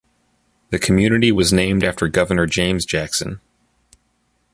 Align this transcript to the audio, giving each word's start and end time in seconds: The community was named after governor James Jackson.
The 0.71 0.79
community 0.79 1.31
was 1.31 1.53
named 1.53 1.83
after 1.83 2.07
governor 2.07 2.47
James 2.47 2.85
Jackson. 2.87 3.39